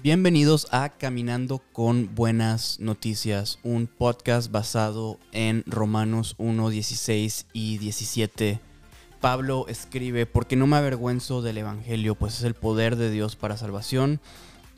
[0.00, 8.60] Bienvenidos a Caminando con Buenas Noticias, un podcast basado en Romanos 1, 16 y 17.
[9.20, 13.56] Pablo escribe, porque no me avergüenzo del Evangelio, pues es el poder de Dios para
[13.56, 14.20] salvación,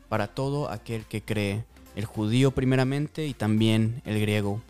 [0.08, 1.64] para todo aquel que cree,
[1.96, 4.62] el judío primeramente y también el griego,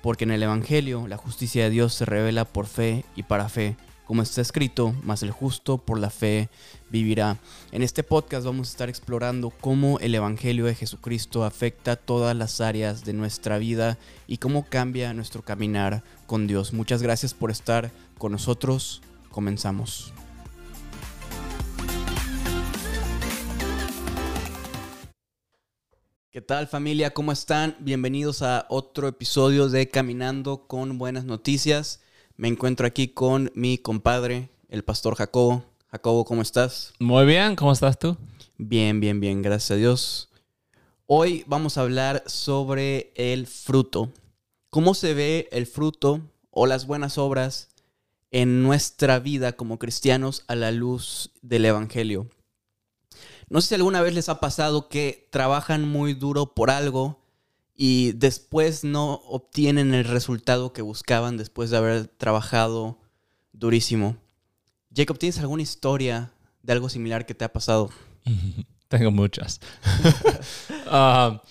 [0.00, 3.76] porque en el Evangelio la justicia de Dios se revela por fe y para fe
[4.08, 6.48] como está escrito, más el justo por la fe
[6.88, 7.36] vivirá.
[7.72, 12.62] En este podcast vamos a estar explorando cómo el Evangelio de Jesucristo afecta todas las
[12.62, 16.72] áreas de nuestra vida y cómo cambia nuestro caminar con Dios.
[16.72, 19.02] Muchas gracias por estar con nosotros.
[19.30, 20.14] Comenzamos.
[26.30, 27.12] ¿Qué tal familia?
[27.12, 27.76] ¿Cómo están?
[27.78, 32.00] Bienvenidos a otro episodio de Caminando con Buenas Noticias.
[32.38, 35.64] Me encuentro aquí con mi compadre, el pastor Jacobo.
[35.90, 36.92] Jacobo, ¿cómo estás?
[37.00, 38.16] Muy bien, ¿cómo estás tú?
[38.56, 40.28] Bien, bien, bien, gracias a Dios.
[41.06, 44.12] Hoy vamos a hablar sobre el fruto.
[44.70, 46.20] ¿Cómo se ve el fruto
[46.52, 47.70] o las buenas obras
[48.30, 52.30] en nuestra vida como cristianos a la luz del Evangelio?
[53.48, 57.18] No sé si alguna vez les ha pasado que trabajan muy duro por algo
[57.80, 62.98] y después no obtienen el resultado que buscaban después de haber trabajado
[63.52, 64.16] durísimo.
[64.92, 67.90] Jacob, ¿tienes alguna historia de algo similar que te ha pasado?
[68.88, 69.60] Tengo muchas.
[70.90, 71.42] Ah,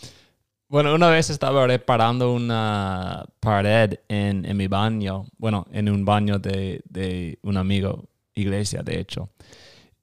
[0.68, 7.38] bueno, una vez estaba reparando una pared en, mi baño, bueno, en un baño de
[7.44, 9.30] un amigo, iglesia, de hecho.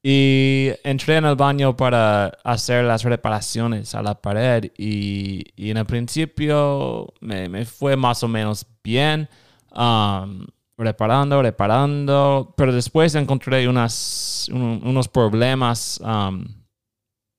[0.06, 5.86] Y entré en el baño para hacer las reparaciones a la pared y, en el
[5.86, 9.30] principio me, fue más o menos bien,
[9.75, 10.44] um,
[10.77, 16.44] reparando, reparando, pero después encontré unas, unos problemas um,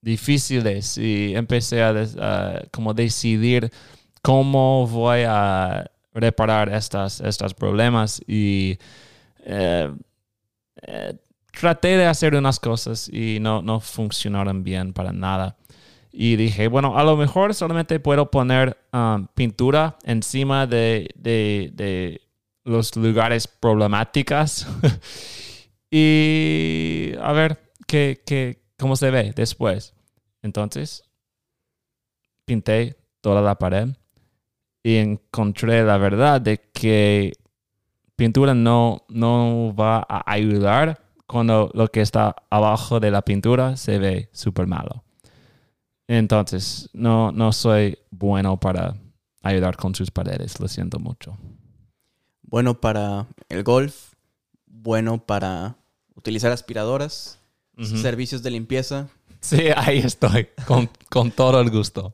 [0.01, 3.69] difíciles y empecé a, como decidir
[4.23, 8.79] cómo voy a reparar estos estas problemas y
[9.45, 9.93] eh,
[10.81, 11.13] eh,
[11.59, 15.57] traté de hacer unas cosas y no, no funcionaron bien para nada.
[16.11, 22.21] Y dije, bueno, a lo mejor solamente puedo poner um, pintura encima de, de,
[22.63, 24.65] los lugares problemáticos.
[25.91, 29.93] y a ver qué, qué, cómo se ve después.
[30.41, 31.03] Entonces,
[32.45, 33.89] pinté toda la pared
[34.83, 37.33] y encontré la verdad de que
[38.15, 43.99] pintura no, no va a ayudar cuando lo que está abajo de la pintura se
[43.99, 45.03] ve súper malo.
[46.07, 48.95] Entonces, no, no soy bueno para
[49.41, 51.37] ayudar con sus paredes, lo siento mucho.
[52.43, 54.13] Bueno para el golf,
[54.65, 55.77] bueno para
[56.15, 57.39] utilizar aspiradoras,
[57.77, 59.09] servicios de limpieza.
[59.41, 62.13] Sí, ahí estoy, con, con todo el gusto.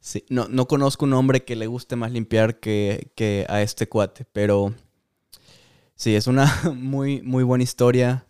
[0.00, 3.88] Sí, no, no conozco un hombre que le guste más limpiar que, que a este
[3.88, 4.74] cuate, pero
[6.02, 8.26] Sí, es una muy, muy buena historia.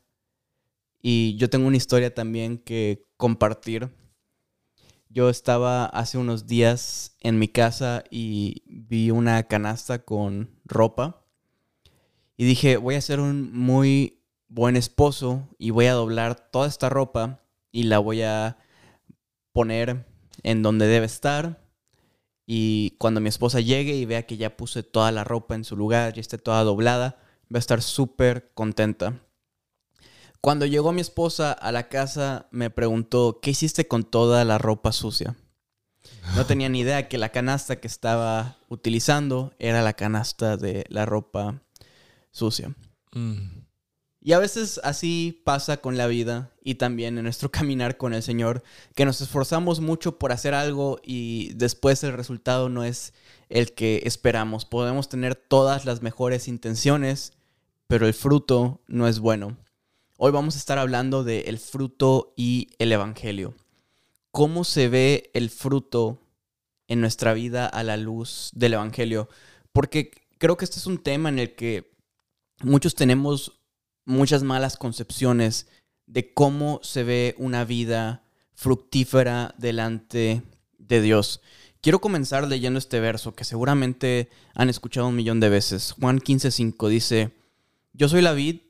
[1.00, 3.88] Y yo tengo una historia también que compartir.
[5.08, 11.24] Yo estaba hace unos días en mi casa y vi una canasta con ropa.
[12.36, 16.90] Y dije, voy a ser un muy buen esposo y voy a doblar toda esta
[16.90, 17.40] ropa
[17.70, 18.58] y la voy a
[19.54, 20.04] poner
[20.42, 21.66] en donde debe estar.
[22.44, 25.74] Y cuando mi esposa llegue y vea que ya puse toda la ropa en su
[25.74, 27.18] lugar, y esté toda doblada,
[27.52, 29.20] va a estar súper contenta.
[30.40, 34.92] Cuando llegó mi esposa a la casa, me preguntó, ¿qué hiciste con toda la ropa
[34.92, 35.36] sucia?
[36.34, 41.06] No tenía ni idea que la canasta que estaba utilizando era la canasta de la
[41.06, 41.62] ropa
[42.32, 42.74] sucia.
[43.12, 43.62] Mm.
[44.24, 48.22] Y a veces así pasa con la vida y también en nuestro caminar con el
[48.22, 48.62] Señor,
[48.94, 53.14] que nos esforzamos mucho por hacer algo y después el resultado no es
[53.48, 54.64] el que esperamos.
[54.64, 57.32] Podemos tener todas las mejores intenciones,
[57.92, 59.58] pero el fruto no es bueno.
[60.16, 63.54] Hoy vamos a estar hablando del el fruto y el Evangelio.
[64.30, 66.18] ¿Cómo se ve el fruto
[66.88, 69.28] en nuestra vida a la luz del Evangelio?
[69.72, 71.92] Porque creo que este es un tema en el que
[72.62, 73.60] muchos tenemos
[74.06, 75.66] muchas malas concepciones
[76.06, 78.24] de cómo se ve una vida
[78.54, 80.40] fructífera delante
[80.78, 81.42] de Dios.
[81.82, 85.92] Quiero comenzar leyendo este verso que seguramente han escuchado un millón de veces.
[85.92, 87.41] Juan 15:5 dice,
[87.92, 88.60] yo soy la vid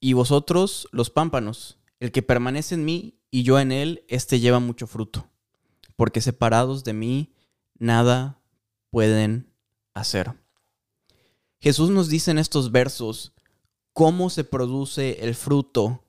[0.00, 1.78] y vosotros los pámpanos.
[2.00, 5.28] El que permanece en mí y yo en él, éste lleva mucho fruto.
[5.96, 7.34] Porque separados de mí,
[7.78, 8.40] nada
[8.90, 9.52] pueden
[9.94, 10.34] hacer.
[11.60, 13.32] Jesús nos dice en estos versos
[13.92, 16.04] cómo se produce el fruto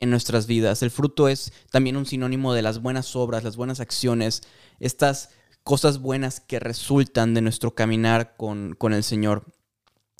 [0.00, 0.82] en nuestras vidas.
[0.82, 4.42] El fruto es también un sinónimo de las buenas obras, las buenas acciones,
[4.80, 5.30] estas
[5.62, 9.44] cosas buenas que resultan de nuestro caminar con, con el Señor.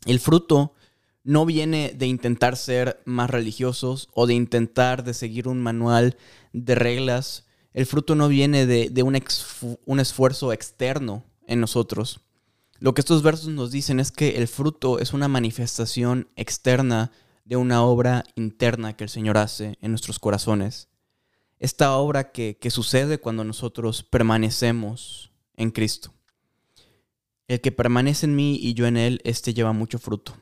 [0.07, 0.75] El fruto
[1.23, 6.17] no viene de intentar ser más religiosos o de intentar de seguir un manual
[6.53, 7.47] de reglas.
[7.73, 9.21] El fruto no viene de, un,
[9.85, 12.21] un esfuerzo externo en nosotros.
[12.79, 17.13] Lo que estos versos nos dicen es que el fruto es una manifestación externa
[17.45, 20.89] de una obra interna que el Señor hace en nuestros corazones.
[21.59, 26.15] Esta obra que, que sucede cuando nosotros permanecemos en Cristo.
[27.49, 30.35] El que permanece en mí y yo en él, este lleva mucho fruto.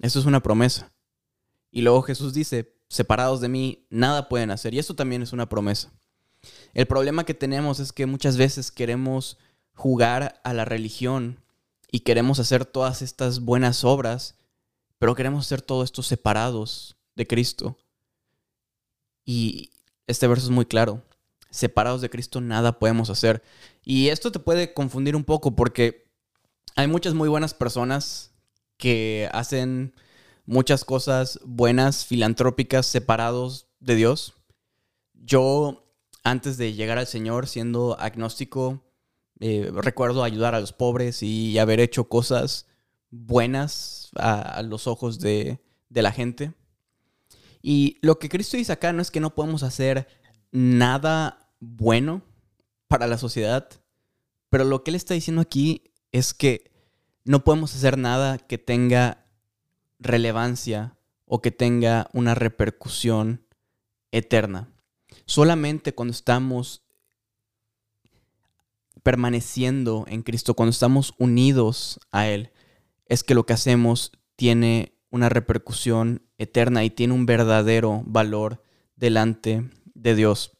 [0.00, 0.92] Eso es una promesa.
[1.70, 4.74] Y luego Jesús dice, separados de mí, nada pueden hacer.
[4.74, 5.92] Y eso también es una promesa.
[6.74, 9.38] El problema que tenemos es que muchas veces queremos
[9.74, 11.40] jugar a la religión
[11.90, 14.36] y queremos hacer todas estas buenas obras,
[14.98, 17.76] pero queremos hacer todo esto separados de Cristo.
[19.24, 19.70] Y
[20.06, 21.02] este verso es muy claro.
[21.50, 23.42] Separados de Cristo nada podemos hacer.
[23.84, 26.06] Y esto te puede confundir un poco porque
[26.74, 28.32] hay muchas muy buenas personas
[28.76, 29.94] que hacen
[30.44, 34.34] muchas cosas buenas, filantrópicas, separados de Dios.
[35.14, 35.90] Yo,
[36.22, 38.82] antes de llegar al Señor, siendo agnóstico,
[39.40, 42.66] eh, recuerdo ayudar a los pobres y haber hecho cosas
[43.10, 46.54] buenas a, los ojos de, de la gente.
[47.60, 50.06] Y lo que Cristo dice acá no es que no podemos hacer
[50.52, 52.22] nada bueno
[52.88, 53.68] para la sociedad,
[54.48, 55.82] pero lo que Él está diciendo aquí
[56.12, 56.75] es que
[57.26, 59.26] no podemos hacer nada que tenga
[59.98, 60.96] relevancia
[61.26, 63.44] o que tenga una repercusión
[64.12, 64.68] eterna.
[65.26, 66.84] Solamente cuando estamos
[69.02, 72.52] permaneciendo en Cristo, cuando estamos unidos a Él,
[73.06, 78.62] es que lo que hacemos tiene una repercusión eterna y tiene un verdadero valor
[78.94, 80.52] delante de Dios.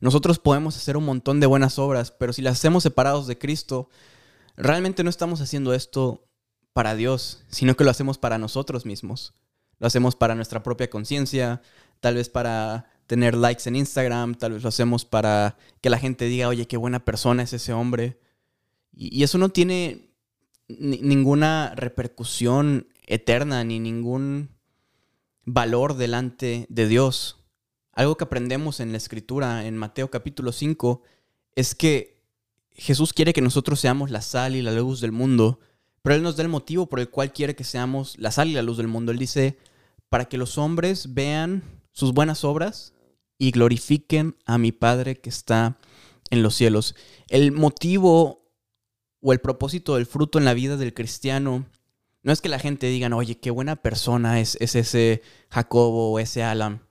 [0.00, 3.90] Nosotros podemos hacer un montón de buenas obras, pero si las hacemos separados de Cristo,
[4.56, 6.26] realmente no estamos haciendo esto
[6.72, 9.34] para Dios, sino que lo hacemos para nosotros mismos.
[9.78, 11.62] Lo hacemos para nuestra propia conciencia,
[12.00, 16.26] tal vez para tener likes en Instagram, tal vez lo hacemos para que la gente
[16.26, 18.20] diga, oye, qué buena persona es ese hombre.
[18.92, 20.12] Y, eso no tiene
[20.68, 24.50] ninguna repercusión eterna ni ningún
[25.44, 27.44] valor delante de Dios.
[27.92, 31.02] Algo que aprendemos en la escritura, en Mateo capítulo 5,
[31.56, 32.19] es que
[32.72, 35.60] Jesús quiere que nosotros seamos la sal y la luz del mundo,
[36.02, 38.54] pero Él nos da el motivo por el cual quiere que seamos la sal y
[38.54, 39.12] la luz del mundo.
[39.12, 39.58] Él dice,
[40.08, 41.62] para que los hombres vean
[41.92, 42.94] sus buenas obras
[43.38, 45.78] y glorifiquen a mi Padre que está
[46.30, 46.94] en los cielos.
[47.28, 48.50] El motivo
[49.20, 51.66] o el propósito del fruto en la vida del cristiano
[52.22, 56.18] no es que la gente diga, oye, qué buena persona es, es ese Jacobo o
[56.18, 56.82] ese Alan,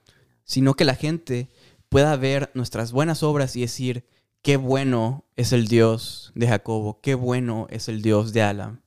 [0.44, 1.50] sino que la gente
[1.88, 4.06] pueda ver nuestras buenas obras y decir,
[4.42, 8.82] qué bueno es el Dios de Jacobo, qué bueno es el Dios de Alam.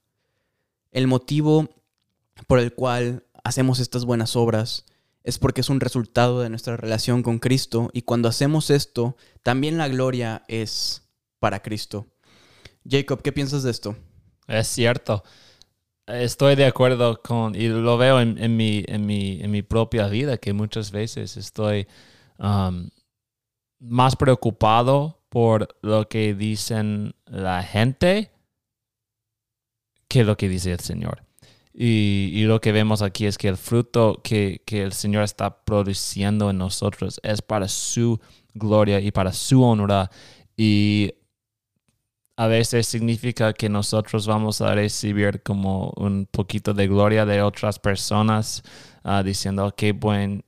[0.91, 1.69] El motivo
[2.47, 4.85] por el cual hacemos estas buenas obras
[5.25, 9.79] es porque es un resultado de nuestra relación con Cristo y cuando hacemos esto, también
[9.79, 11.09] la gloria es
[11.39, 12.07] para Cristo.
[12.89, 13.97] Jacob, ¿qué piensas de esto?
[14.49, 15.23] Es cierto.
[16.07, 20.91] Estoy de acuerdo con, y lo veo en, mi, en, mi, propia vida, que muchas
[20.91, 21.87] veces estoy
[22.39, 22.91] um,
[23.79, 28.33] más preocupado por lo que dicen la gente
[30.07, 31.25] que lo que dice el Señor.
[31.73, 36.59] Y, lo que vemos aquí es que el fruto que, el Señor está produciendo en
[36.59, 38.21] nosotros es para su
[38.53, 40.11] gloria y para su honra.
[40.55, 41.15] Y
[42.37, 47.79] a veces significa que nosotros vamos a recibir como un poquito de gloria de otras
[47.79, 48.63] personas,
[49.03, 50.45] ah, diciendo qué buen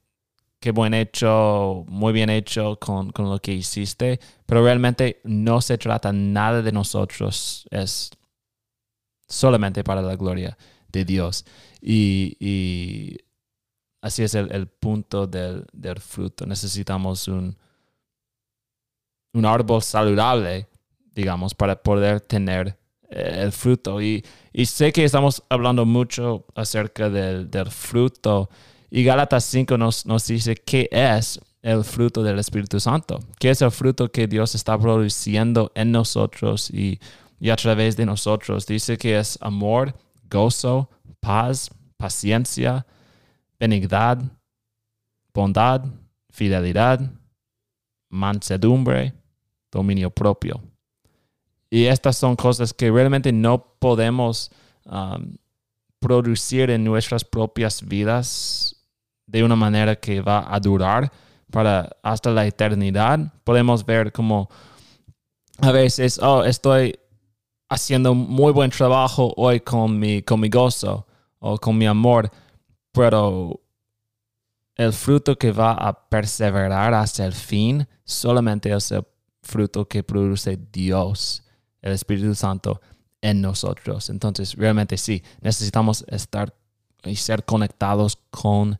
[0.64, 6.10] qué buen hecho, muy bien hecho con, lo que hiciste, pero realmente no se trata
[6.10, 8.10] nada de nosotros, es
[9.28, 10.56] solamente para la gloria
[10.90, 11.44] de Dios.
[11.82, 13.18] Y,
[14.00, 15.66] así es el, punto del,
[16.00, 16.46] fruto.
[16.46, 17.58] Necesitamos un,
[19.34, 20.66] un árbol saludable,
[21.14, 22.78] digamos, para poder tener
[23.10, 24.00] eh, el fruto.
[24.00, 24.24] Y,
[24.64, 28.48] sé que estamos hablando mucho acerca del, del fruto
[28.96, 33.60] y Gálatas 5 nos, nos dice qué es el fruto del Espíritu Santo, qué es
[33.60, 37.00] el fruto que Dios está produciendo en nosotros y,
[37.50, 38.66] a través de nosotros.
[38.66, 39.96] Dice que es amor,
[40.30, 42.86] gozo, paz, paciencia,
[43.58, 44.22] benignidad,
[45.34, 45.84] bondad,
[46.30, 47.00] fidelidad,
[48.10, 49.12] mansedumbre,
[49.72, 50.62] dominio propio.
[51.68, 54.52] Y estas son cosas que realmente no podemos
[54.84, 55.36] um,
[55.98, 58.82] producir en nuestras propias vidas
[59.26, 61.10] de una manera que va a durar
[61.50, 64.48] para hasta la eternidad, podemos ver como
[65.58, 66.98] a veces, oh, estoy
[67.68, 71.06] haciendo muy buen trabajo hoy con mi, con mi gozo
[71.38, 72.30] o con mi amor,
[72.92, 73.60] pero
[74.76, 79.04] el fruto que va a perseverar hasta el fin solamente es el
[79.42, 81.44] fruto que produce Dios,
[81.82, 82.80] el Espíritu Santo
[83.20, 84.10] en nosotros.
[84.10, 86.54] Entonces, realmente sí, necesitamos estar
[87.04, 88.78] y ser conectados con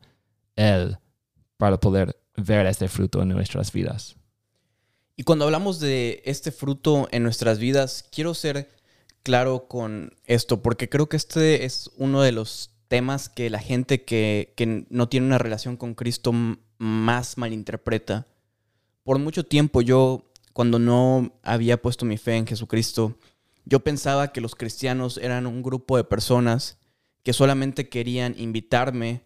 [0.56, 0.98] Él
[1.56, 4.16] para poder ver este fruto en nuestras vidas.
[5.16, 8.70] Y cuando hablamos de este fruto en nuestras vidas, quiero ser
[9.22, 14.04] claro con esto, porque creo que este es uno de los temas que la gente
[14.04, 16.32] que, no tiene una relación con Cristo
[16.78, 18.26] más malinterpreta.
[19.04, 23.16] Por mucho tiempo yo, cuando no había puesto mi fe en Jesucristo,
[23.64, 26.78] yo pensaba que los cristianos eran un grupo de personas
[27.22, 29.22] que solamente querían invitarme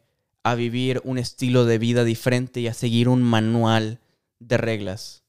[0.50, 4.00] a vivir un estilo de vida diferente y a seguir un manual
[4.38, 5.25] de reglas.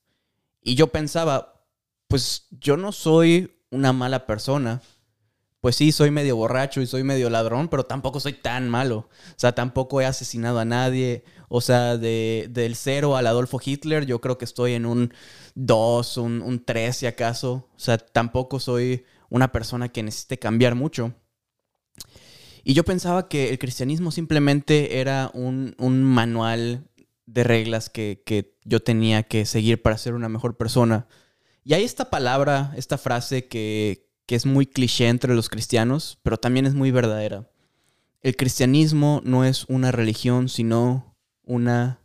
[0.61, 1.65] Y yo pensaba,
[2.07, 4.81] pues yo no soy una mala persona.
[5.61, 9.09] Pues sí, soy medio borracho y soy medio ladrón, pero tampoco soy tan malo.
[9.31, 11.23] O sea, tampoco he asesinado a nadie.
[11.49, 15.13] O sea, de, del cero al Adolfo Hitler, yo creo que estoy en un
[15.55, 17.67] 2, un, un 3 si acaso.
[17.75, 21.13] O sea, tampoco soy una persona que necesite cambiar mucho.
[22.63, 26.87] Y yo pensaba que el cristianismo simplemente era un, un manual
[27.25, 31.07] de reglas que, que, yo tenía que seguir para ser una mejor persona.
[31.63, 36.37] Y hay esta palabra, esta frase que, que es muy cliché entre los cristianos, pero
[36.37, 37.49] también es muy verdadera.
[38.21, 42.01] El cristianismo no es una religión, sino una...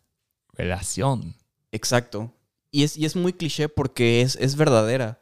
[0.54, 1.34] Relación.
[1.73, 2.32] Exacto.
[2.70, 5.20] Y es, y es muy cliché porque es, es verdadera.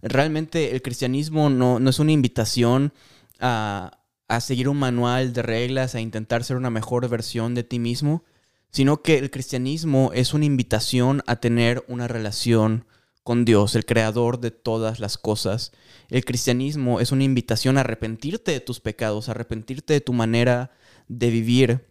[0.00, 2.92] Realmente el cristianismo no, no es una invitación
[3.40, 7.78] a, a seguir un manual de reglas, a intentar ser una mejor versión de ti
[7.78, 8.24] mismo,
[8.70, 12.84] sino que el cristianismo es una invitación a tener una relación
[13.24, 15.72] con Dios, el creador de todas las cosas.
[16.08, 20.70] El cristianismo es una invitación a arrepentirte de tus pecados, a arrepentirte de tu manera
[21.08, 21.90] de vivir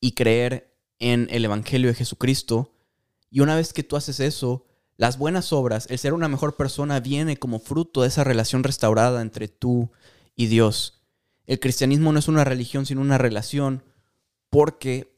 [0.00, 2.74] y creer en el Evangelio de Jesucristo.
[3.30, 7.00] Y una vez que tú haces eso, las buenas obras, el ser una mejor persona,
[7.00, 9.90] viene como fruto de esa relación restaurada entre tú
[10.36, 11.01] y Dios.
[11.46, 13.82] El cristianismo no es una religión, sino una relación,
[14.50, 15.16] porque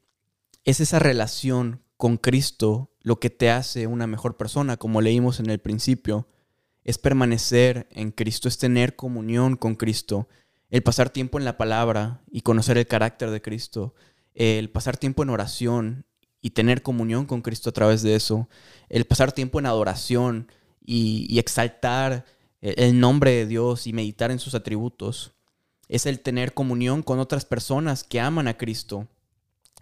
[0.63, 5.49] es esa relación con Cristo lo que te hace una mejor persona, como leímos en
[5.49, 6.27] el principio,
[6.83, 10.27] es permanecer en Cristo, es tener comunión con Cristo,
[10.69, 13.93] el pasar tiempo en la palabra y conocer el carácter de Cristo,
[14.33, 16.05] el pasar tiempo en oración
[16.41, 18.49] y tener comunión con Cristo a través de eso,
[18.89, 20.51] el pasar tiempo en adoración
[20.83, 22.25] y, exaltar
[22.61, 25.34] el nombre de Dios y meditar en sus atributos,
[25.87, 29.07] es el tener comunión con otras personas que aman a Cristo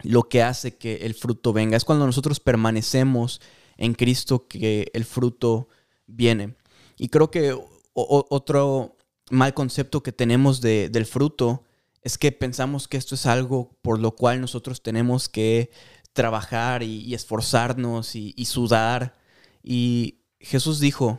[0.02, 1.76] lo que hace que el fruto venga.
[1.76, 3.40] Es cuando nosotros permanecemos
[3.76, 5.68] en Cristo que el fruto
[6.06, 6.56] viene.
[6.96, 7.56] Y creo que
[7.92, 8.96] otro
[9.30, 11.64] mal concepto que tenemos del fruto
[12.02, 15.70] es que pensamos que esto es algo por lo cual nosotros tenemos que
[16.12, 19.16] trabajar y, esforzarnos y, y, sudar.
[19.62, 21.18] Y Jesús dijo,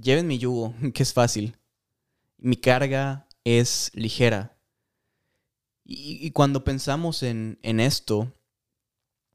[0.00, 1.56] lleven mi yugo, que es fácil.
[2.38, 4.58] Mi carga es ligera.
[5.84, 8.32] Y, cuando pensamos en, esto,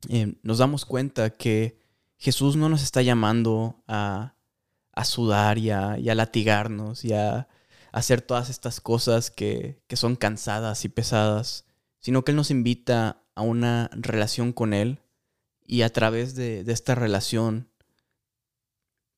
[0.09, 1.79] eh, nos damos cuenta que
[2.17, 4.35] Jesús no nos está llamando a,
[5.05, 7.47] sudar y a, latigarnos y a,
[7.93, 11.63] hacer todas estas cosas que, son cansadas y pesadas,
[11.99, 14.99] sino que Él nos invita a una relación con Él
[15.65, 17.69] y a través de, de esta relación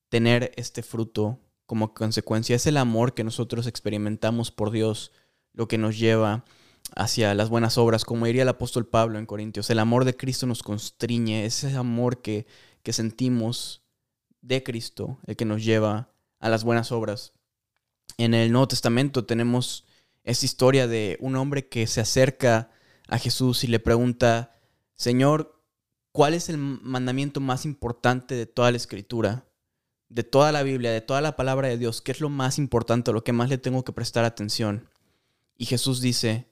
[0.08, 2.56] tener este fruto como consecuencia.
[2.56, 5.12] Es el amor que nosotros experimentamos por Dios
[5.52, 6.44] lo que nos lleva
[6.96, 9.70] hacia las buenas obras, como diría el apóstol Pablo en Corintios.
[9.70, 12.46] El amor de Cristo nos constriñe, ese amor que,
[12.82, 13.82] que sentimos
[14.42, 17.32] de Cristo, el que nos lleva a las buenas obras.
[18.18, 19.86] En el Nuevo Testamento tenemos
[20.22, 22.70] esa historia de un hombre que se acerca
[23.08, 24.52] a Jesús y le pregunta,
[24.94, 25.62] Señor,
[26.12, 29.46] ¿cuál es el mandamiento más importante de toda la escritura?
[30.08, 33.12] De toda la Biblia, de toda la palabra de Dios, ¿qué es lo más importante,
[33.12, 34.88] lo que más le tengo que prestar atención?
[35.56, 36.46] Y Jesús dice,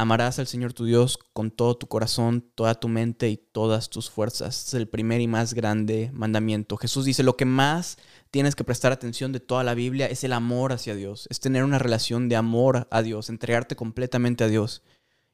[0.00, 4.08] Amarás al Señor tu Dios con todo tu corazón, toda tu mente y todas tus
[4.08, 4.68] fuerzas.
[4.68, 6.78] es el primer y más grande mandamiento.
[6.78, 7.98] Jesús dice, lo que más
[8.30, 11.64] tienes que prestar atención de toda la Biblia es el amor hacia Dios, es tener
[11.64, 14.82] una relación de amor a Dios, entregarte completamente a Dios.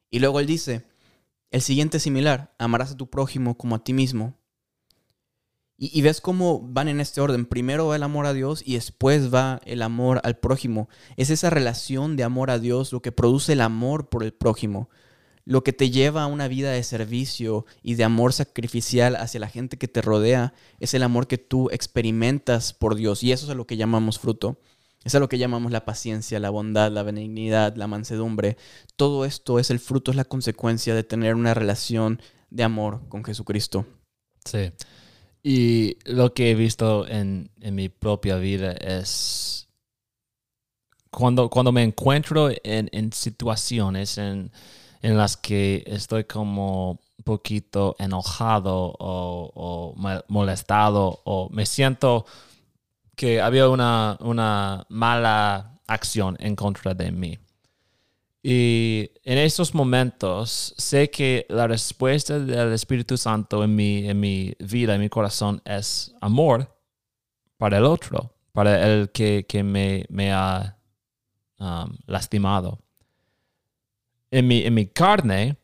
[0.09, 0.85] Y luego él dice,
[1.49, 4.37] el siguiente es similar, amarás a tu prójimo como a ti mismo.
[5.79, 7.45] Y, ves cómo van en este orden.
[7.45, 10.89] Primero va el amor a Dios y después va el amor al prójimo.
[11.17, 14.89] Es esa relación de amor a Dios lo que produce el amor por el prójimo.
[15.45, 19.47] lo que te lleva a una vida de servicio y de amor sacrificial hacia la
[19.47, 23.23] gente que te rodea es el amor que tú experimentas por Dios.
[23.23, 24.59] Y eso es a lo que llamamos fruto.
[25.05, 28.57] Es a lo que llamamos la paciencia, la bondad, la benignidad, la mansedumbre.
[28.97, 33.23] Todo esto es el fruto, es la consecuencia de tener una relación de amor con
[33.23, 33.85] Jesucristo.
[34.43, 34.73] Sí.
[35.43, 39.67] Y lo que he visto en, en mi propia vida es
[41.11, 44.51] cuando, cuando me encuentro en, en situaciones en,
[45.01, 52.25] en, las que estoy como un poquito enojado o, o, molestado o me siento
[53.15, 57.39] que había una, una mala acción en contra de mí.
[58.49, 64.55] Y en esos momentos sé que la respuesta del Espíritu Santo en mi, en mi
[64.59, 66.73] vida, en mi corazón, es amor
[67.57, 70.77] para el otro, para el que, que me, ha
[71.59, 72.83] Um, lastimado.
[74.29, 75.57] En mi, en mi carne,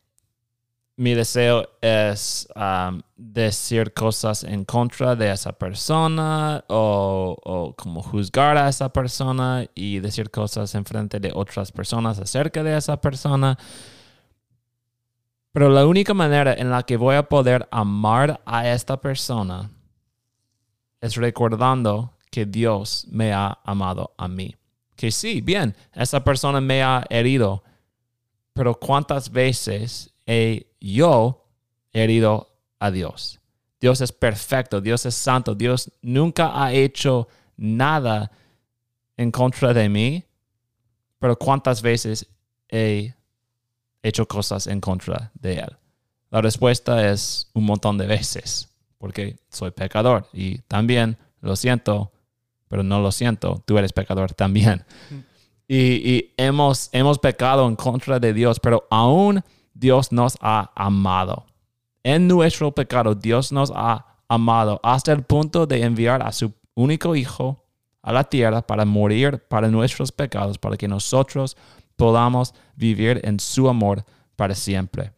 [0.96, 8.56] mi deseo es um, decir cosas en contra de esa persona o, o, como juzgar
[8.56, 13.58] a esa persona y decir cosas en frente de otras personas acerca de esa persona.
[15.52, 19.70] Pero la única manera en la que voy a poder amar a esta persona
[21.00, 24.54] es recordando que Dios me ha amado a mí
[24.96, 27.62] que sí, bien, esa persona me ha herido,
[28.52, 31.46] pero ¿cuántas veces he yo
[31.92, 33.40] herido a Dios?
[33.80, 38.30] Dios es perfecto, Dios es santo, Dios nunca ha hecho nada
[39.16, 40.24] en contra de mí,
[41.18, 42.26] pero ¿cuántas veces
[42.68, 43.14] he
[44.02, 45.76] hecho cosas en contra de Él?
[46.30, 52.10] La respuesta es un montón de veces, porque soy pecador y también lo siento,
[52.68, 54.84] pero no lo siento, tú eres pecador también.
[55.68, 59.42] Y, hemos, hemos pecado en contra de Dios, pero aún
[59.74, 61.46] Dios nos ha amado.
[62.02, 67.14] En nuestro pecado, Dios nos ha amado hasta el punto de enviar a su único
[67.16, 67.64] Hijo
[68.02, 71.56] a la tierra para morir para nuestros pecados, para que nosotros
[71.96, 74.04] podamos vivir en su amor
[74.36, 75.12] para siempre.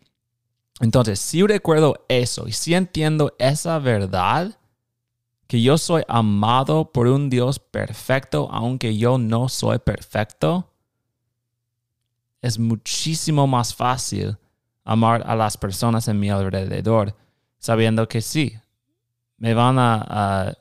[0.81, 4.57] Entonces, si recuerdo eso y si entiendo esa verdad,
[5.47, 10.73] que yo soy amado por un Dios perfecto, aunque yo no soy perfecto,
[12.43, 14.39] es muchísimo más fácil
[14.87, 17.15] amar a las personas en mi alrededor,
[17.59, 18.57] sabiendo que sí,
[19.37, 20.57] me van a,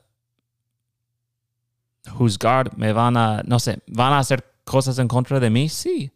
[2.10, 6.10] juzgar, me van a, no sé, van a hacer cosas en contra de mí, sí,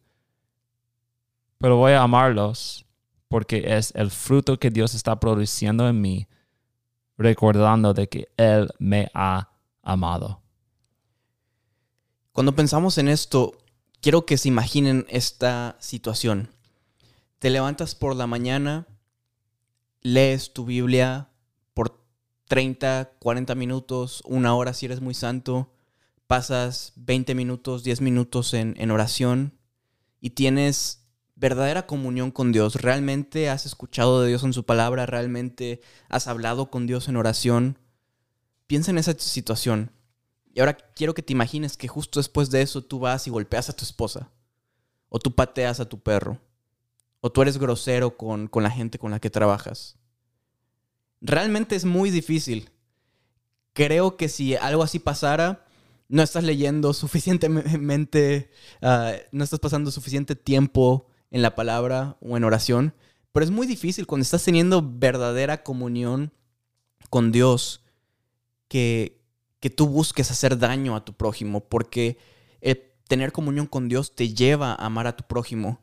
[1.59, 2.85] pero voy a amarlos
[3.29, 6.29] porque es el fruto que Dios está produciendo en mí
[7.16, 9.51] recordando de que Él me ha
[9.83, 10.40] amado.
[12.33, 13.59] Cuando pensamos en esto,
[14.01, 16.49] quiero que se imaginen esta situación.
[17.40, 18.87] Te levantas por la mañana,
[20.03, 21.31] lees tu Biblia
[21.72, 22.05] por
[22.44, 25.72] 30, 40 minutos, una hora si eres muy santo,
[26.26, 29.59] pasas 20 minutos, 10 minutos en, en oración
[30.20, 32.74] y tienes verdadera comunión con Dios.
[32.74, 35.07] ¿Realmente has escuchado de Dios en su palabra?
[35.07, 37.79] ¿Realmente has hablado con Dios en oración?
[38.66, 39.92] Piensa en esa situación.
[40.53, 43.70] Y ahora quiero que te imagines que justo después de eso tú vas y golpeas
[43.70, 44.31] a tu esposa.
[45.09, 46.38] O tú pateas a tu perro.
[47.20, 49.98] O tú eres grosero con, con la gente con la que trabajas.
[51.20, 52.70] Realmente es muy difícil.
[53.72, 55.66] Creo que si algo así pasara,
[56.09, 58.50] no estás leyendo suficientemente,
[58.83, 62.94] ah, no estás pasando suficiente tiempo en la palabra o en oración,
[63.33, 66.33] pero es muy difícil cuando estás teniendo verdadera comunión
[67.11, 67.85] con Dios
[68.66, 69.22] que,
[69.61, 72.18] que tú busques hacer daño a tu prójimo, porque
[73.11, 75.80] tener comunión con Dios te lleva a amar a tu prójimo.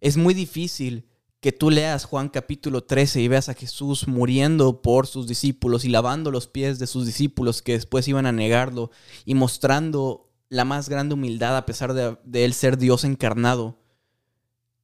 [0.00, 1.08] Es muy difícil
[1.40, 5.88] que tú leas Juan capítulo 13 y veas a Jesús muriendo por sus discípulos y
[5.88, 8.90] lavando los pies de sus discípulos que después iban a negarlo
[9.24, 13.78] y mostrando la más grande humildad a pesar de, él ser Dios encarnado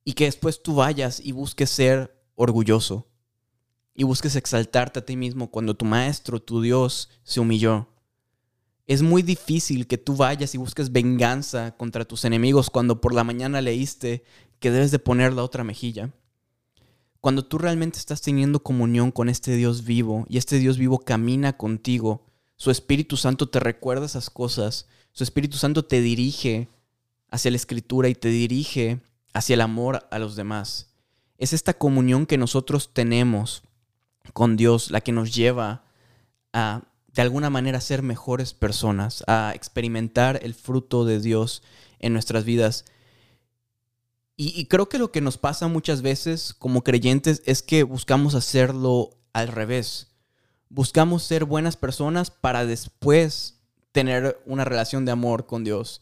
[0.05, 3.09] y que después tú vayas y busques ser orgulloso
[3.95, 7.89] y busques exaltarte a ti mismo cuando tu maestro, tu Dios, se humilló.
[8.87, 13.25] Es muy difícil que tú vayas y busques venganza contra tus enemigos cuando por la
[13.25, 14.25] mañana leíste
[14.61, 16.11] que debes de poner la otra mejilla.
[17.21, 21.57] Cuando tú realmente estás teniendo comunión con este Dios vivo y este Dios vivo camina
[21.57, 26.69] contigo, su Espíritu Santo te recuerda esas cosas, su Espíritu Santo te dirige
[27.31, 29.01] hacia la Escritura y te dirige
[29.33, 30.95] hacia el amor a los demás.
[31.39, 33.63] Es esta comunión que nosotros tenemos
[34.33, 35.85] con Dios la que nos lleva
[36.53, 41.63] a, de alguna manera, ser mejores personas, a experimentar el fruto de Dios
[41.99, 42.85] en nuestras vidas.
[44.37, 49.11] Y, creo que lo que nos pasa muchas veces como creyentes es que buscamos hacerlo
[49.33, 50.09] al revés.
[50.69, 53.61] Buscamos ser buenas personas para después
[53.93, 56.01] tener una relación de amor con Dios.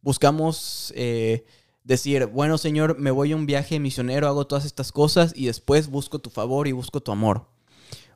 [0.00, 1.44] Buscamos eh,
[1.82, 5.88] decir, bueno Señor, me voy a un viaje misionero, hago todas estas cosas y después
[5.88, 7.48] busco tu favor y busco tu amor.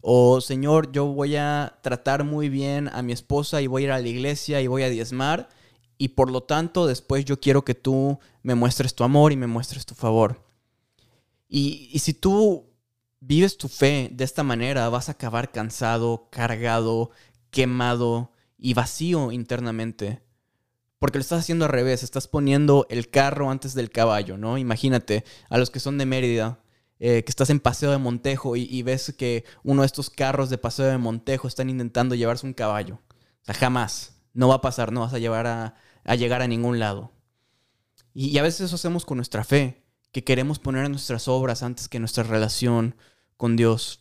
[0.00, 3.90] O Señor, yo voy a tratar muy bien a mi esposa y voy a ir
[3.90, 5.48] a la iglesia y voy a diezmar
[5.98, 9.46] y por lo tanto después yo quiero que tú me muestres tu amor y me
[9.46, 10.44] muestres tu favor.
[11.48, 12.66] Y, si tú
[13.20, 17.10] vives tu fe de esta manera, vas a acabar cansado, cargado,
[17.50, 20.22] quemado y vacío internamente.
[20.98, 24.58] Porque lo estás haciendo al revés, estás poniendo el carro antes del caballo, ¿no?
[24.58, 26.60] Imagínate, a los que son de Mérida,
[26.98, 30.48] eh, que estás en Paseo de Montejo y, y, ves que uno de estos carros
[30.48, 33.00] de Paseo de Montejo están intentando llevarse un caballo.
[33.42, 34.14] O sea, jamás.
[34.32, 37.12] No va a pasar, no vas a llevar a, a llegar a ningún lado.
[38.14, 41.98] Y, a veces eso hacemos con nuestra fe, que queremos poner nuestras obras antes que
[41.98, 42.96] nuestra relación
[43.36, 44.00] con Dios.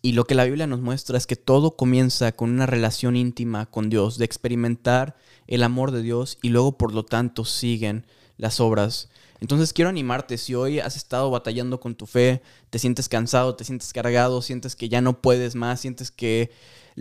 [0.00, 3.66] Y lo que la Biblia nos muestra es que todo comienza con una relación íntima
[3.66, 8.58] con Dios, de experimentar el amor de Dios y luego por lo tanto siguen las
[8.58, 9.10] obras.
[9.42, 13.64] Entonces quiero animarte, si hoy has estado batallando con tu fe, te sientes cansado, te
[13.64, 16.52] sientes cargado, sientes que ya no puedes más, sientes que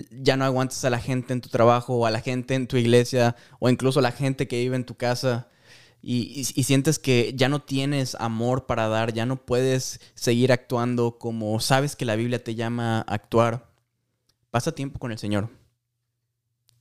[0.09, 2.77] ya no aguantas a la gente en tu trabajo o a la gente en tu
[2.77, 5.49] iglesia o incluso a la gente que vive en tu casa
[6.01, 11.59] y, sientes que ya no tienes amor para dar, ya no puedes seguir actuando como
[11.59, 13.69] sabes que la Biblia te llama a actuar,
[14.49, 15.47] pasa tiempo con el Señor.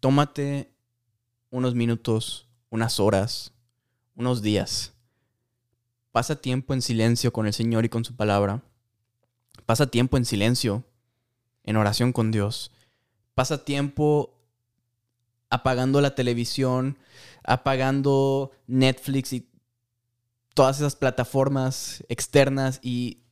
[0.00, 0.72] Tómate
[1.50, 3.52] unos minutos, unas horas,
[4.14, 4.94] unos días.
[6.12, 8.62] Pasa tiempo en silencio con el Señor y con su palabra.
[9.66, 10.84] Pasa tiempo en silencio,
[11.64, 12.72] en oración con Dios
[13.40, 14.34] pasa tiempo
[15.48, 16.98] apagando la televisión,
[17.42, 19.48] apagando Netflix y
[20.52, 23.22] todas esas plataformas externas y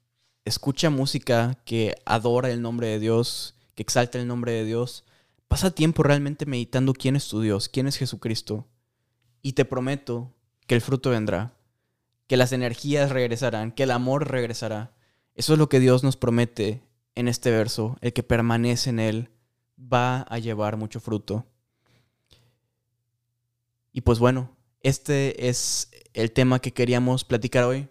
[0.47, 5.05] escucha música que adora el nombre de Dios, que exalta el nombre de Dios.
[5.47, 8.67] Pasa tiempo realmente meditando quién es tu Dios, quién es Jesucristo.
[9.43, 10.33] Y te prometo
[10.67, 11.55] que el fruto vendrá,
[12.29, 14.93] que las energías regresarán, que el amor regresará.
[15.35, 16.83] Eso es lo que Dios nos promete
[17.15, 19.31] en este verso, el que permanece en Él
[19.81, 21.47] va a llevar mucho fruto.
[23.93, 27.89] Y pues bueno, este es el tema que queríamos platicar hoy.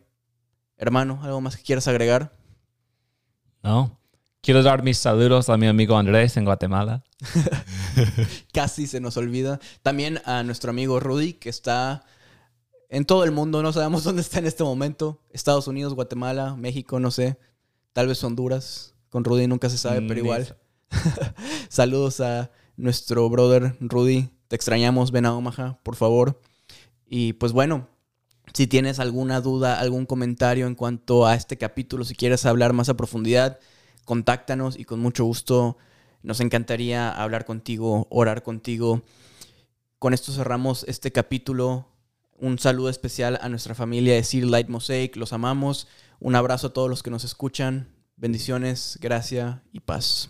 [0.78, 2.32] Hermano, ¿algo más que quieras agregar?
[3.64, 4.00] No.
[4.42, 7.04] Quiero dar mis saludos a mi amigo Andrés en Guatemala.
[8.54, 9.60] Casi se nos olvida.
[9.82, 12.06] También a nuestro amigo Rudy, que está
[12.90, 13.62] en todo el mundo.
[13.62, 15.22] No sabemos dónde está en este momento.
[15.32, 17.38] Estados Unidos, Guatemala, México, no sé.
[17.94, 18.94] Tal vez Honduras.
[19.10, 20.58] Con Rudy nunca se sabe, pero igual.
[21.70, 24.30] Saludos a nuestro brother Rudy.
[24.48, 26.42] Te extrañamos, ven a Omaha, por favor.
[27.06, 27.88] Y pues bueno,
[28.54, 32.90] si tienes alguna duda, algún comentario en cuanto a este capítulo, si quieres hablar más
[32.90, 33.60] a profundidad,
[34.06, 35.78] contáctanos y con mucho gusto
[36.22, 39.04] nos encantaría hablar contigo, orar contigo.
[40.00, 41.88] Con esto cerramos este capítulo.
[42.40, 45.88] Un saludo especial a nuestra familia de City Light Mosaic, los amamos.
[46.20, 47.90] Un abrazo a todos los que nos escuchan.
[48.16, 50.30] Bendiciones, gracia y paz.